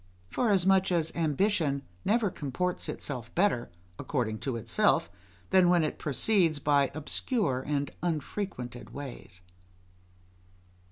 [0.31, 3.69] Forasmuch as ambition never comports itself better,
[3.99, 5.11] according to itself,
[5.51, 9.41] than when it proceeds by obscure and unfrequented ways.